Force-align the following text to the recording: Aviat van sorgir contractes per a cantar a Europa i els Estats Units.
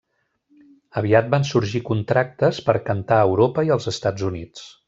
Aviat 1.01 1.29
van 1.35 1.45
sorgir 1.51 1.83
contractes 1.91 2.63
per 2.71 2.77
a 2.81 2.85
cantar 2.91 3.21
a 3.23 3.31
Europa 3.31 3.69
i 3.69 3.75
els 3.77 3.93
Estats 3.97 4.31
Units. 4.35 4.71